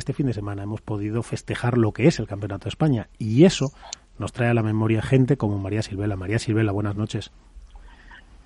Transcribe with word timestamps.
este 0.00 0.12
fin 0.12 0.26
de 0.26 0.32
semana 0.32 0.64
hemos 0.64 0.80
podido 0.80 1.22
festejar 1.22 1.78
lo 1.78 1.92
que 1.92 2.08
es 2.08 2.18
el 2.18 2.26
Campeonato 2.26 2.64
de 2.64 2.70
España. 2.70 3.08
Y 3.18 3.44
eso 3.44 3.72
nos 4.18 4.32
trae 4.32 4.50
a 4.50 4.54
la 4.54 4.62
memoria 4.62 5.02
gente 5.02 5.36
como 5.36 5.58
María 5.58 5.82
Silvela. 5.82 6.16
María 6.16 6.38
Silvela, 6.38 6.72
buenas 6.72 6.96
noches. 6.96 7.30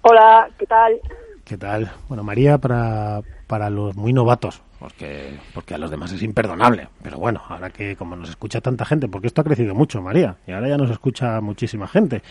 Hola, 0.03 0.51
¿qué 0.59 0.67
tal? 0.67 1.01
¿Qué 1.45 1.57
tal? 1.57 1.91
Bueno, 2.09 2.23
María, 2.25 2.59
para, 2.59 3.23
para 3.47 3.71
los 3.71 3.97
muy 3.97 4.13
novatos, 4.13 4.63
porque, 4.79 5.39
porque 5.55 5.75
a 5.75 5.79
los 5.79 5.91
demás 5.91 6.13
es 6.13 6.23
imperdonable. 6.23 6.89
Pero 7.03 7.19
bueno, 7.19 7.41
ahora 7.49 7.71
que 7.71 7.97
como 7.97 8.17
nos 8.17 8.31
escucha 8.31 8.61
tanta 8.61 8.85
gente, 8.85 9.09
porque 9.09 9.29
esto 9.29 9.41
ha 9.41 9.45
crecido 9.45 9.75
mucho, 9.75 10.03
María, 10.03 10.37
y 10.47 10.53
ahora 10.53 10.69
ya 10.69 10.77
nos 10.77 10.91
escucha 10.91 11.41
muchísima 11.41 11.87
gente. 11.87 12.23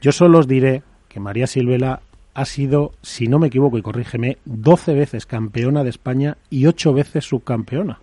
Yo 0.00 0.12
solo 0.12 0.38
os 0.38 0.46
diré 0.46 0.82
que 1.08 1.18
María 1.18 1.46
Silvela 1.46 2.00
ha 2.34 2.44
sido, 2.44 2.92
si 3.02 3.26
no 3.26 3.38
me 3.38 3.48
equivoco 3.48 3.78
y 3.78 3.82
corrígeme, 3.82 4.38
12 4.44 4.94
veces 4.94 5.26
campeona 5.26 5.82
de 5.82 5.90
España 5.90 6.36
y 6.48 6.66
8 6.66 6.92
veces 6.92 7.24
subcampeona. 7.24 8.00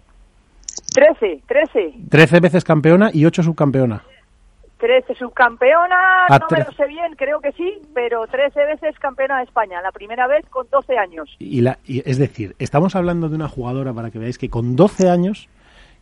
13, 0.97 1.43
13. 1.47 1.93
13 2.09 2.39
veces 2.39 2.63
campeona 2.63 3.11
y 3.13 3.23
8 3.23 3.43
subcampeona. 3.43 4.01
13 4.79 5.13
subcampeona, 5.13 6.25
Ah, 6.27 6.39
no 6.39 6.47
me 6.49 6.63
lo 6.63 6.71
sé 6.71 6.87
bien, 6.87 7.13
creo 7.15 7.39
que 7.39 7.51
sí, 7.51 7.79
pero 7.93 8.25
13 8.25 8.65
veces 8.65 8.97
campeona 8.97 9.37
de 9.37 9.43
España, 9.43 9.79
la 9.83 9.91
primera 9.91 10.25
vez 10.25 10.43
con 10.49 10.65
12 10.71 10.97
años. 10.97 11.35
Y 11.37 11.61
la, 11.61 11.77
y 11.85 12.01
es 12.09 12.17
decir, 12.17 12.55
estamos 12.57 12.95
hablando 12.95 13.29
de 13.29 13.35
una 13.35 13.47
jugadora, 13.47 13.93
para 13.93 14.09
que 14.09 14.17
veáis, 14.17 14.39
que 14.39 14.49
con 14.49 14.75
12 14.75 15.07
años 15.07 15.49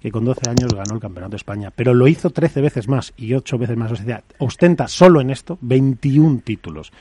que 0.02 0.12
con 0.12 0.23
12 0.23 0.49
años 0.49 0.71
ganó 0.73 0.94
el 0.94 1.02
Campeonato 1.02 1.32
de 1.32 1.38
España, 1.38 1.71
pero 1.76 1.93
lo 1.93 2.07
hizo 2.07 2.30
13 2.30 2.62
veces 2.62 2.88
más 2.88 3.12
y 3.18 3.34
8 3.34 3.57
veces 3.57 3.76
más. 3.76 3.91
O 3.91 3.96
sea, 3.96 4.21
ostenta 4.38 4.88
solo 4.88 5.20
en 5.20 5.32
esto 5.32 5.57
21 5.62 6.41
títulos. 6.43 6.91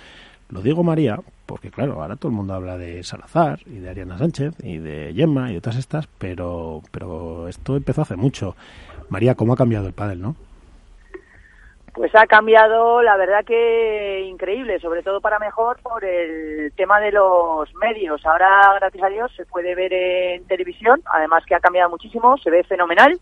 Lo 0.55 0.63
digo 0.63 0.85
María, 0.85 1.19
porque 1.47 1.73
claro, 1.73 2.01
ahora 2.01 2.15
todo 2.15 2.31
el 2.31 2.37
mundo 2.37 2.55
habla 2.55 2.79
de 2.79 3.03
Salazar 3.03 3.59
y 3.67 3.81
de 3.81 3.91
Ariana 3.91 4.19
Sánchez 4.19 4.55
y 4.63 4.79
de 4.79 5.13
Gemma 5.13 5.51
y 5.51 5.55
de 5.55 5.61
todas 5.61 5.81
estas, 5.81 6.07
pero, 6.07 6.81
pero 6.93 7.49
esto 7.49 7.75
empezó 7.75 8.03
hace 8.03 8.15
mucho. 8.15 8.55
María, 9.09 9.35
¿cómo 9.35 9.55
ha 9.55 9.57
cambiado 9.57 9.89
el 9.89 9.95
pádel, 9.95 10.23
no? 10.23 10.37
Pues 11.93 12.15
ha 12.15 12.29
cambiado, 12.29 13.03
la 13.03 13.17
verdad 13.17 13.45
que 13.45 14.27
increíble, 14.29 14.79
sobre 14.79 15.03
todo 15.03 15.21
para 15.21 15.41
mejor 15.41 15.79
por 15.83 16.05
el 16.05 16.73
tema 16.77 17.01
de 17.01 17.11
los 17.11 17.75
medios. 17.75 18.25
Ahora, 18.25 18.77
gracias 18.79 19.03
a 19.03 19.09
Dios, 19.09 19.33
se 19.37 19.47
puede 19.47 19.75
ver 19.75 19.93
en 19.93 20.47
televisión, 20.47 21.03
además 21.07 21.45
que 21.47 21.57
ha 21.57 21.61
cambiado 21.61 21.91
muchísimo, 21.91 22.39
se 22.39 22.51
ve 22.51 22.63
fenomenal 22.63 23.19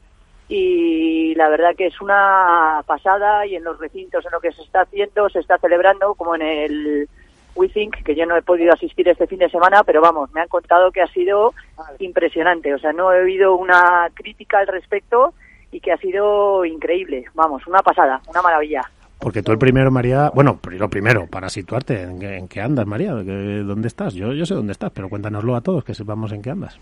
y 0.48 1.34
la 1.36 1.48
verdad 1.48 1.74
que 1.74 1.86
es 1.86 1.98
una 2.02 2.82
pasada 2.86 3.46
y 3.46 3.56
en 3.56 3.64
los 3.64 3.78
recintos 3.78 4.26
en 4.26 4.32
lo 4.32 4.40
que 4.40 4.52
se 4.52 4.60
está 4.60 4.82
haciendo, 4.82 5.30
se 5.30 5.38
está 5.38 5.56
celebrando, 5.56 6.14
como 6.14 6.34
en 6.34 6.42
el 6.42 7.08
We 7.54 7.68
Think, 7.68 8.02
que 8.04 8.14
yo 8.14 8.24
no 8.26 8.36
he 8.36 8.42
podido 8.42 8.72
asistir 8.72 9.08
este 9.08 9.26
fin 9.26 9.38
de 9.38 9.50
semana, 9.50 9.82
pero 9.84 10.00
vamos, 10.00 10.32
me 10.32 10.40
han 10.40 10.48
contado 10.48 10.90
que 10.90 11.02
ha 11.02 11.06
sido 11.08 11.52
impresionante. 11.98 12.72
O 12.74 12.78
sea, 12.78 12.92
no 12.92 13.12
he 13.12 13.20
oído 13.22 13.56
una 13.56 14.08
crítica 14.14 14.58
al 14.60 14.66
respecto 14.66 15.34
y 15.70 15.80
que 15.80 15.92
ha 15.92 15.96
sido 15.98 16.64
increíble. 16.64 17.24
Vamos, 17.34 17.66
una 17.66 17.80
pasada, 17.82 18.20
una 18.28 18.42
maravilla. 18.42 18.82
Porque 19.18 19.42
tú 19.42 19.52
el 19.52 19.58
primero, 19.58 19.90
María, 19.90 20.30
bueno, 20.34 20.58
lo 20.64 20.88
primero, 20.88 21.26
para 21.28 21.48
situarte, 21.48 22.02
¿en 22.02 22.18
qué, 22.18 22.36
en 22.38 22.48
qué 22.48 22.60
andas, 22.60 22.86
María? 22.86 23.14
¿De 23.14 23.24
qué- 23.24 23.62
¿Dónde 23.64 23.86
estás? 23.88 24.14
Yo, 24.14 24.32
yo 24.32 24.44
sé 24.46 24.54
dónde 24.54 24.72
estás, 24.72 24.90
pero 24.90 25.08
cuéntanoslo 25.08 25.54
a 25.54 25.60
todos, 25.60 25.84
que 25.84 25.94
sepamos 25.94 26.32
en 26.32 26.42
qué 26.42 26.50
andas. 26.50 26.76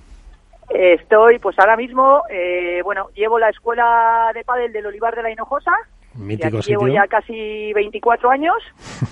Estoy, 0.70 1.38
pues 1.40 1.58
ahora 1.58 1.76
mismo, 1.76 2.22
eh, 2.30 2.80
bueno, 2.84 3.08
llevo 3.14 3.38
la 3.38 3.50
escuela 3.50 4.30
de 4.34 4.44
pádel 4.44 4.72
del 4.72 4.86
Olivar 4.86 5.14
de 5.16 5.22
la 5.22 5.30
Hinojosa. 5.32 5.72
Y 6.16 6.18
Mítico 6.22 6.48
aquí 6.58 6.62
sitio. 6.62 6.80
llevo 6.80 6.88
ya 6.92 7.06
casi 7.06 7.72
24 7.72 8.30
años. 8.30 8.56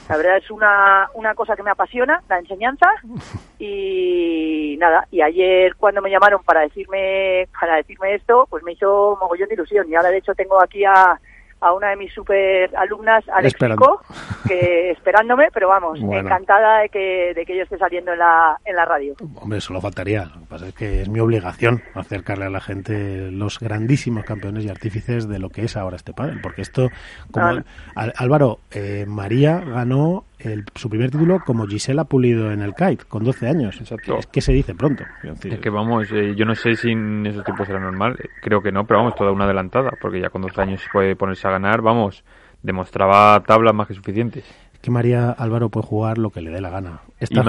La 0.09 0.17
verdad 0.17 0.37
es 0.39 0.51
una, 0.51 1.09
una 1.15 1.35
cosa 1.35 1.55
que 1.57 1.63
me 1.63 1.71
apasiona, 1.71 2.23
la 2.29 2.39
enseñanza. 2.39 2.89
Y 3.61 4.77
nada, 4.79 5.09
y 5.11 5.21
ayer 5.21 5.75
cuando 5.75 6.01
me 6.01 6.11
llamaron 6.11 6.41
para 6.45 6.61
decirme 6.61 7.49
para 7.61 7.75
decirme 7.75 8.15
esto, 8.15 8.47
pues 8.49 8.63
me 8.63 8.73
hizo 8.73 9.19
mogollón 9.21 9.49
de 9.49 9.55
ilusión. 9.57 9.89
Y 9.89 9.97
ahora 9.97 10.11
de 10.11 10.19
hecho 10.19 10.33
tengo 10.37 10.63
aquí 10.63 10.85
a, 10.85 11.19
a 11.61 11.73
una 11.73 11.89
de 11.89 11.97
mis 11.97 12.13
super 12.15 12.71
alumnas, 12.77 13.25
Alex. 13.31 13.55
Pico, 13.55 14.01
que 14.47 14.91
esperándome, 14.91 15.49
pero 15.53 15.69
vamos, 15.69 16.01
Bueno. 16.01 16.29
encantada 16.29 16.81
de 16.81 16.89
que, 16.89 17.33
de 17.35 17.45
que 17.47 17.57
yo 17.57 17.63
esté 17.63 17.79
saliendo 17.79 18.13
en 18.13 18.19
la, 18.19 18.57
en 18.65 18.77
la 18.77 18.85
radio. 18.85 19.15
Hombre, 19.41 19.61
solo 19.61 19.81
faltaría. 19.81 20.25
Lo 20.27 20.41
que 20.41 20.47
pasa 20.49 20.69
es 20.69 20.75
que 20.75 21.03
es 21.03 21.09
mi 21.09 21.21
obligación 21.21 21.83
acercarle 21.95 22.45
a 22.47 22.51
la 22.51 22.61
gente 22.61 23.31
los 23.31 23.59
grandísimos 23.59 24.25
campeones 24.25 24.65
y 24.65 24.69
artífices 24.69 25.29
de 25.29 25.39
lo 25.39 25.51
que 25.51 25.65
es 25.65 25.77
ahora 25.77 25.97
este 25.97 26.13
pádel. 26.13 26.41
Porque 26.41 26.63
esto, 26.63 26.89
como 27.31 27.47
Ah. 27.47 27.65
Al- 27.95 28.13
Álvaro, 28.17 28.59
eh, 28.71 29.05
María 29.09 29.59
ganó 29.61 30.25
el- 30.39 30.65
su 30.75 30.89
primer 30.89 31.11
título 31.11 31.41
como 31.45 31.67
Gisela 31.67 32.05
Pulido 32.05 32.53
en 32.53 32.61
el 32.63 32.75
kite, 32.75 33.05
con 33.09 33.25
12 33.25 33.49
años. 33.49 33.81
Exacto. 33.81 34.19
Es 34.19 34.27
que 34.27 34.41
se 34.41 34.53
dice 34.53 34.75
pronto. 34.75 35.05
Es 35.45 35.59
que 35.59 35.71
vamos, 35.71 36.11
eh, 36.13 36.35
yo 36.37 36.45
no 36.45 36.55
sé 36.55 36.77
si 36.77 36.93
en 36.93 37.27
esos 37.27 37.45
tiempos 37.45 37.69
era 37.69 37.81
normal, 37.81 38.17
eh, 38.23 38.29
creo 38.41 38.63
que 38.63 38.71
no, 38.71 38.87
pero 38.87 39.01
vamos, 39.01 39.15
toda 39.17 39.33
una 39.33 39.45
adelantada, 39.47 39.91
porque 40.01 40.21
ya 40.21 40.31
con 40.31 40.43
12 40.43 40.61
años 40.61 40.83
puede 40.93 41.17
ponerse 41.17 41.49
a 41.49 41.51
ganar, 41.53 41.81
vamos, 41.83 42.25
demostraba 42.63 43.41
tablas 43.47 43.75
más 43.75 43.87
que 43.89 43.95
suficientes. 43.95 44.45
es 44.73 44.81
que 44.81 44.91
María 44.91 45.31
Álvaro 45.33 45.69
puede 45.71 45.87
jugar 45.87 46.19
lo 46.19 46.31
que 46.31 46.41
le 46.41 46.51
dé 46.51 46.61
la 46.61 46.71
gana. 46.71 47.01
Esta 47.19 47.43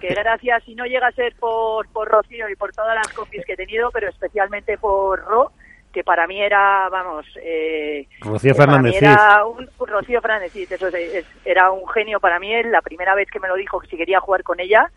que 0.00 0.08
gracias, 0.14 0.68
y 0.68 0.74
no 0.74 0.84
llega 0.84 1.06
a 1.06 1.12
ser 1.12 1.34
por, 1.36 1.88
por 1.88 2.08
Rocío 2.08 2.48
y 2.48 2.56
por 2.56 2.72
todas 2.72 2.94
las 2.94 3.08
compis 3.12 3.42
que 3.46 3.54
he 3.54 3.56
tenido, 3.56 3.90
pero 3.90 4.08
especialmente 4.10 4.76
por 4.76 5.20
Ro, 5.24 5.52
que 5.92 6.04
para 6.04 6.26
mí 6.26 6.42
era, 6.42 6.88
vamos, 6.90 7.24
eh, 7.42 8.06
Rocío 8.20 8.54
Fernández 8.54 9.00
era 9.00 9.46
un, 9.46 9.68
Rocío 9.78 10.20
Fernández 10.20 10.54
eso 10.56 10.88
es- 10.88 10.94
es- 10.94 11.26
era 11.44 11.70
un 11.70 11.88
genio 11.88 12.20
para 12.20 12.38
mí, 12.38 12.52
él, 12.52 12.70
la 12.72 12.82
primera 12.82 13.14
vez 13.14 13.30
que 13.30 13.40
me 13.40 13.48
lo 13.48 13.54
dijo 13.54 13.78
que 13.80 13.86
si 13.86 13.96
quería 13.96 14.20
jugar 14.20 14.42
con 14.42 14.60
ella, 14.60 14.90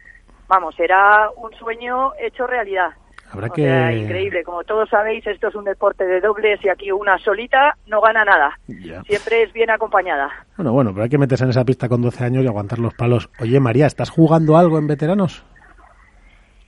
vamos, 0.47 0.77
era 0.79 1.29
un 1.37 1.53
sueño 1.53 2.13
hecho 2.19 2.47
realidad. 2.47 2.89
Habrá 3.31 3.47
O 3.47 3.51
que... 3.51 3.63
sea, 3.63 3.91
increíble. 3.91 4.43
Como 4.43 4.63
todos 4.63 4.89
sabéis, 4.89 5.25
esto 5.27 5.49
es 5.49 5.55
un 5.55 5.65
deporte 5.65 6.05
de 6.05 6.21
dobles 6.21 6.63
y 6.63 6.69
aquí 6.69 6.91
una 6.91 7.17
solita 7.19 7.75
no 7.87 7.99
gana 8.01 8.23
nada. 8.23 8.57
Ya. 8.67 9.01
Siempre 9.03 9.43
es 9.43 9.53
bien 9.53 9.69
acompañada. 9.69 10.29
Bueno, 10.55 10.71
bueno, 10.71 10.91
pero 10.93 11.03
hay 11.03 11.09
que 11.09 11.17
meterse 11.17 11.43
en 11.43 11.49
esa 11.49 11.65
pista 11.65 11.89
con 11.89 12.01
12 12.01 12.23
años 12.23 12.43
y 12.43 12.47
aguantar 12.47 12.79
los 12.79 12.93
palos. 12.93 13.29
Oye, 13.41 13.59
María, 13.59 13.85
¿estás 13.85 14.09
jugando 14.09 14.57
algo 14.57 14.77
en 14.77 14.87
veteranos? 14.87 15.45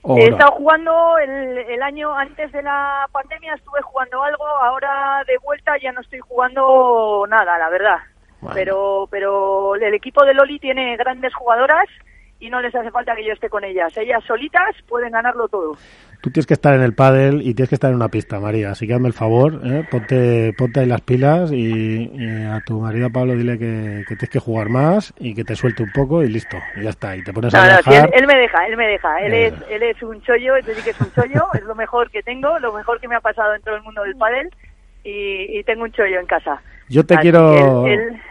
¿O 0.02 0.16
He 0.16 0.28
no? 0.30 0.36
estado 0.36 0.52
jugando 0.52 1.18
el, 1.18 1.58
el 1.58 1.82
año 1.82 2.14
antes 2.16 2.50
de 2.52 2.62
la 2.62 3.06
pandemia, 3.12 3.54
estuve 3.54 3.82
jugando 3.82 4.22
algo, 4.22 4.46
ahora 4.46 5.22
de 5.26 5.36
vuelta 5.44 5.72
ya 5.82 5.92
no 5.92 6.00
estoy 6.00 6.20
jugando 6.20 7.26
nada, 7.28 7.58
la 7.58 7.68
verdad. 7.68 7.96
Bueno. 8.40 8.54
Pero, 8.54 9.08
pero 9.10 9.74
el 9.74 9.92
equipo 9.92 10.24
de 10.24 10.32
Loli 10.32 10.58
tiene 10.58 10.96
grandes 10.96 11.34
jugadoras 11.34 11.86
y 12.40 12.48
no 12.50 12.60
les 12.60 12.74
hace 12.74 12.90
falta 12.90 13.14
que 13.14 13.24
yo 13.24 13.32
esté 13.32 13.48
con 13.48 13.62
ellas. 13.64 13.96
Ellas 13.96 14.24
solitas 14.26 14.74
pueden 14.88 15.12
ganarlo 15.12 15.46
todo. 15.48 15.76
Tú 16.22 16.30
tienes 16.30 16.46
que 16.46 16.54
estar 16.54 16.74
en 16.74 16.82
el 16.82 16.94
pádel 16.94 17.40
y 17.42 17.54
tienes 17.54 17.68
que 17.70 17.74
estar 17.76 17.90
en 17.90 17.96
una 17.96 18.08
pista, 18.08 18.40
María. 18.40 18.70
Así 18.70 18.86
que 18.86 18.92
hazme 18.94 19.08
el 19.08 19.14
favor, 19.14 19.60
¿eh? 19.64 19.84
ponte, 19.90 20.52
ponte 20.56 20.80
ahí 20.80 20.86
las 20.86 21.00
pilas 21.00 21.50
y, 21.52 22.10
y 22.12 22.44
a 22.44 22.60
tu 22.60 22.78
marido 22.80 23.08
Pablo 23.10 23.34
dile 23.34 23.58
que, 23.58 24.02
que 24.06 24.16
tienes 24.16 24.30
que 24.30 24.38
jugar 24.38 24.68
más 24.68 25.14
y 25.18 25.34
que 25.34 25.44
te 25.44 25.54
suelte 25.54 25.82
un 25.82 25.92
poco 25.92 26.22
y 26.22 26.28
listo. 26.28 26.58
Y 26.76 26.82
ya 26.84 26.90
está. 26.90 27.16
Y 27.16 27.22
te 27.24 27.32
pones 27.32 27.52
No, 27.54 27.60
a 27.60 27.66
no, 27.66 27.70
sí, 27.82 27.90
él, 27.90 27.90
viajar. 27.92 28.10
él 28.14 28.26
me 28.26 28.36
deja, 28.36 28.66
él 28.66 28.76
me 28.76 28.86
deja. 28.86 29.18
Él 29.20 29.32
es, 29.34 29.54
él 29.70 29.82
es 29.82 30.02
un 30.02 30.20
chollo, 30.22 30.56
es 30.56 30.66
decir, 30.66 30.84
que 30.84 30.90
es 30.90 31.00
un 31.00 31.12
chollo, 31.12 31.46
es 31.54 31.62
lo 31.64 31.74
mejor 31.74 32.10
que 32.10 32.22
tengo, 32.22 32.58
lo 32.58 32.72
mejor 32.72 33.00
que 33.00 33.08
me 33.08 33.16
ha 33.16 33.20
pasado 33.20 33.54
en 33.54 33.62
todo 33.62 33.76
el 33.76 33.82
mundo 33.82 34.02
del 34.02 34.16
pádel 34.16 34.48
y, 35.04 35.58
y 35.58 35.64
tengo 35.64 35.84
un 35.84 35.92
chollo 35.92 36.20
en 36.20 36.26
casa. 36.26 36.60
Yo 36.90 37.06
te 37.06 37.14
Así 37.14 37.22
quiero, 37.22 37.84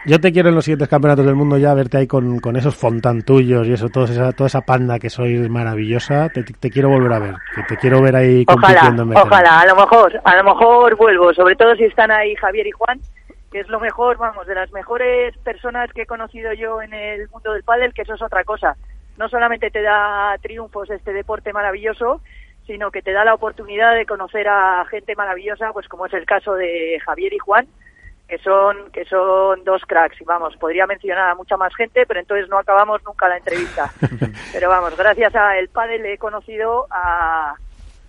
yo 0.04 0.20
te 0.20 0.32
quiero 0.32 0.50
en 0.50 0.54
los 0.54 0.66
siguientes 0.66 0.86
campeonatos 0.86 1.24
del 1.24 1.34
mundo 1.34 1.56
ya 1.56 1.72
verte 1.72 1.96
ahí 1.96 2.06
con, 2.06 2.40
con 2.40 2.56
esos 2.56 2.76
fontán 2.76 3.22
tuyos 3.22 3.66
y 3.66 3.72
eso, 3.72 3.88
toda 3.88 4.04
esa, 4.04 4.32
toda 4.32 4.48
esa 4.48 4.60
panda 4.60 4.98
que 4.98 5.08
sois 5.08 5.48
maravillosa. 5.48 6.28
Te, 6.28 6.42
te 6.42 6.70
quiero 6.70 6.90
volver 6.90 7.10
a 7.14 7.18
ver, 7.20 7.34
que 7.54 7.62
te 7.62 7.76
quiero 7.78 8.02
ver 8.02 8.16
ahí 8.16 8.44
Ojalá, 8.46 8.60
compitiendo 8.60 9.02
en 9.04 9.08
veteranos. 9.08 9.32
ojalá, 9.32 9.60
a 9.60 9.66
lo 9.66 9.76
mejor, 9.76 10.20
a 10.22 10.36
lo 10.36 10.44
mejor 10.44 10.96
vuelvo, 10.96 11.32
sobre 11.32 11.56
todo 11.56 11.74
si 11.74 11.84
están 11.84 12.10
ahí 12.10 12.34
Javier 12.34 12.66
y 12.66 12.70
Juan, 12.72 13.00
que 13.50 13.60
es 13.60 13.68
lo 13.68 13.80
mejor, 13.80 14.18
vamos, 14.18 14.46
de 14.46 14.54
las 14.54 14.70
mejores 14.72 15.34
personas 15.38 15.90
que 15.94 16.02
he 16.02 16.06
conocido 16.06 16.52
yo 16.52 16.82
en 16.82 16.92
el 16.92 17.30
mundo 17.30 17.54
del 17.54 17.64
pádel, 17.64 17.94
que 17.94 18.02
eso 18.02 18.12
es 18.12 18.20
otra 18.20 18.44
cosa. 18.44 18.76
No 19.16 19.30
solamente 19.30 19.70
te 19.70 19.80
da 19.80 20.36
triunfos 20.42 20.90
este 20.90 21.14
deporte 21.14 21.54
maravilloso, 21.54 22.20
sino 22.66 22.90
que 22.90 23.00
te 23.00 23.12
da 23.12 23.24
la 23.24 23.32
oportunidad 23.32 23.94
de 23.94 24.04
conocer 24.04 24.46
a 24.48 24.84
gente 24.90 25.16
maravillosa, 25.16 25.72
pues 25.72 25.88
como 25.88 26.04
es 26.04 26.12
el 26.12 26.26
caso 26.26 26.52
de 26.54 27.00
Javier 27.04 27.32
y 27.32 27.38
Juan, 27.38 27.66
que 28.30 28.38
son 28.38 28.90
que 28.92 29.04
son 29.04 29.62
dos 29.64 29.82
cracks 29.86 30.20
y 30.20 30.24
vamos 30.24 30.56
podría 30.56 30.86
mencionar 30.86 31.28
a 31.30 31.34
mucha 31.34 31.56
más 31.56 31.74
gente 31.74 32.06
pero 32.06 32.20
entonces 32.20 32.48
no 32.48 32.58
acabamos 32.58 33.02
nunca 33.04 33.28
la 33.28 33.36
entrevista 33.38 33.90
pero 34.52 34.68
vamos 34.70 34.96
gracias 34.96 35.34
a 35.34 35.58
el 35.58 35.68
pádel 35.68 36.06
he 36.06 36.16
conocido 36.16 36.86
a 36.90 37.54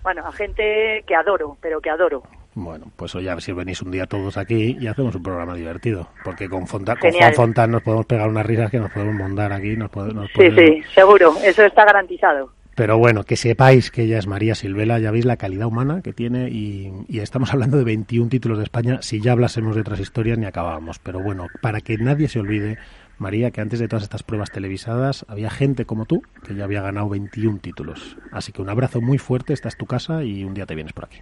bueno 0.03 0.25
a 0.25 0.31
gente 0.31 1.03
que 1.07 1.15
adoro 1.15 1.57
pero 1.61 1.81
que 1.81 1.89
adoro 1.89 2.21
Bueno, 2.53 2.85
pues 2.97 3.15
oye, 3.15 3.29
a 3.29 3.33
ver 3.35 3.41
si 3.41 3.51
venís 3.53 3.81
un 3.81 3.91
día 3.91 4.05
todos 4.05 4.37
aquí 4.37 4.77
y 4.79 4.87
hacemos 4.87 5.15
un 5.15 5.23
programa 5.23 5.55
divertido. 5.55 6.09
Porque 6.21 6.49
con, 6.49 6.67
Fonta, 6.67 6.97
con. 6.97 7.09
Juan 7.13 7.33
Fontán 7.33 7.71
nos 7.71 7.81
podemos 7.81 8.05
pegar 8.05 8.27
unas 8.27 8.45
risas 8.45 8.69
que 8.69 8.77
nos 8.77 8.91
podemos 8.91 9.15
mondar 9.15 9.53
aquí. 9.53 9.77
Nos 9.77 9.89
pode- 9.89 10.13
nos 10.13 10.27
sí 10.27 10.33
podemos- 10.49 10.59
sí 10.59 10.83
seguro 10.93 11.33
eso 11.45 11.63
está 11.63 11.85
garantizado 11.85 12.51
Pero 12.75 12.97
bueno, 12.97 13.23
que 13.23 13.35
sepáis 13.35 13.91
que 13.91 14.03
ella 14.03 14.17
es 14.17 14.27
María 14.27 14.55
Silvela, 14.55 14.97
ya 14.99 15.11
veis 15.11 15.25
la 15.25 15.37
calidad 15.37 15.67
humana 15.67 16.01
que 16.01 16.13
tiene 16.13 16.49
y, 16.49 16.91
y 17.07 17.19
estamos 17.19 17.51
hablando 17.53 17.77
de 17.77 17.83
21 17.83 18.29
títulos 18.29 18.57
de 18.57 18.63
España. 18.63 19.01
Si 19.01 19.21
ya 19.21 19.33
hablásemos 19.33 19.75
de 19.75 19.81
otras 19.81 19.99
historias 19.99 20.37
ni 20.37 20.45
acabábamos. 20.45 20.99
Pero 20.99 21.21
bueno, 21.21 21.47
para 21.61 21.81
que 21.81 21.97
nadie 21.97 22.27
se 22.27 22.39
olvide, 22.39 22.77
María, 23.17 23.51
que 23.51 23.61
antes 23.61 23.79
de 23.79 23.87
todas 23.87 24.03
estas 24.03 24.23
pruebas 24.23 24.51
televisadas 24.51 25.25
había 25.27 25.49
gente 25.49 25.85
como 25.85 26.05
tú 26.05 26.23
que 26.45 26.55
ya 26.55 26.63
había 26.63 26.81
ganado 26.81 27.09
21 27.09 27.59
títulos. 27.59 28.17
Así 28.31 28.51
que 28.51 28.61
un 28.61 28.69
abrazo 28.69 29.01
muy 29.01 29.17
fuerte, 29.17 29.53
esta 29.53 29.67
es 29.67 29.77
tu 29.77 29.85
casa 29.85 30.23
y 30.23 30.43
un 30.43 30.53
día 30.53 30.65
te 30.65 30.75
vienes 30.75 30.93
por 30.93 31.05
aquí. 31.05 31.19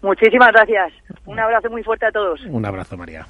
Muchísimas 0.00 0.52
gracias. 0.52 0.92
Un 1.26 1.38
abrazo 1.38 1.70
muy 1.70 1.82
fuerte 1.82 2.06
a 2.06 2.10
todos. 2.10 2.40
Un 2.46 2.64
abrazo, 2.64 2.96
María. 2.96 3.26